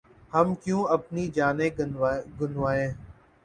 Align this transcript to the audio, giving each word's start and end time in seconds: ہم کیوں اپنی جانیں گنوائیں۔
ہم 0.33 0.47
کیوں 0.63 0.83
اپنی 0.87 1.23
جانیں 1.27 1.69
گنوائیں۔ 1.77 2.89